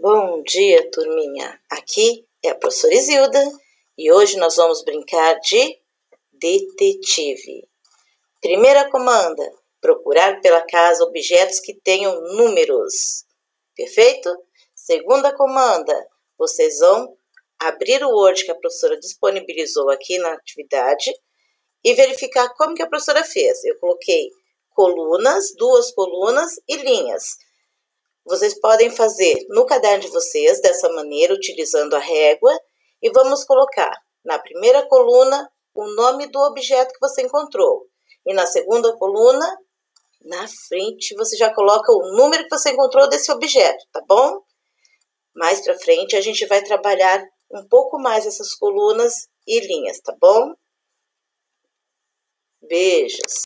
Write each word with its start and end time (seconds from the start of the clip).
Bom 0.00 0.44
dia, 0.44 0.88
turminha. 0.92 1.60
Aqui 1.68 2.24
é 2.44 2.50
a 2.50 2.54
professora 2.54 2.94
Isilda 2.94 3.42
e 3.98 4.12
hoje 4.12 4.36
nós 4.36 4.54
vamos 4.54 4.84
brincar 4.84 5.40
de 5.40 5.76
detetive. 6.34 7.68
Primeira 8.40 8.88
comanda: 8.92 9.42
procurar 9.80 10.40
pela 10.40 10.60
casa 10.60 11.02
objetos 11.02 11.58
que 11.58 11.74
tenham 11.74 12.14
números. 12.36 13.24
Perfeito? 13.74 14.32
Segunda 14.72 15.36
comanda: 15.36 16.06
vocês 16.38 16.78
vão 16.78 17.16
abrir 17.58 18.00
o 18.04 18.10
Word 18.10 18.44
que 18.44 18.52
a 18.52 18.54
professora 18.54 18.96
disponibilizou 19.00 19.90
aqui 19.90 20.16
na 20.18 20.32
atividade 20.34 21.12
e 21.82 21.92
verificar 21.94 22.54
como 22.54 22.76
que 22.76 22.84
a 22.84 22.88
professora 22.88 23.24
fez. 23.24 23.64
Eu 23.64 23.76
coloquei 23.80 24.30
colunas, 24.70 25.52
duas 25.56 25.90
colunas 25.90 26.52
e 26.68 26.76
linhas. 26.76 27.47
Vocês 28.28 28.60
podem 28.60 28.90
fazer 28.90 29.46
no 29.48 29.64
caderno 29.64 30.04
de 30.04 30.10
vocês, 30.10 30.60
dessa 30.60 30.88
maneira, 30.90 31.32
utilizando 31.32 31.94
a 31.94 31.98
régua, 31.98 32.54
e 33.00 33.10
vamos 33.10 33.42
colocar 33.44 33.90
na 34.22 34.38
primeira 34.38 34.86
coluna 34.86 35.50
o 35.74 35.86
nome 35.94 36.26
do 36.26 36.38
objeto 36.40 36.92
que 36.92 37.00
você 37.00 37.22
encontrou. 37.22 37.86
E 38.26 38.34
na 38.34 38.44
segunda 38.44 38.94
coluna, 38.98 39.46
na 40.26 40.46
frente, 40.68 41.14
você 41.14 41.38
já 41.38 41.54
coloca 41.54 41.90
o 41.90 42.16
número 42.16 42.42
que 42.44 42.50
você 42.50 42.70
encontrou 42.70 43.08
desse 43.08 43.32
objeto, 43.32 43.82
tá 43.90 44.02
bom? 44.06 44.42
Mais 45.34 45.62
para 45.62 45.78
frente, 45.78 46.14
a 46.14 46.20
gente 46.20 46.44
vai 46.46 46.62
trabalhar 46.62 47.24
um 47.50 47.66
pouco 47.66 47.98
mais 47.98 48.26
essas 48.26 48.54
colunas 48.54 49.14
e 49.46 49.60
linhas, 49.60 50.00
tá 50.00 50.14
bom? 50.20 50.52
Beijos! 52.60 53.32